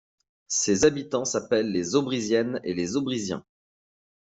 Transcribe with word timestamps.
Ses 0.47 0.83
habitants 0.85 1.25
s'appellent 1.25 1.71
les 1.71 1.93
Aubrysiennes 1.95 2.59
et 2.63 2.73
les 2.73 2.95
Aubrysiens. 2.97 3.45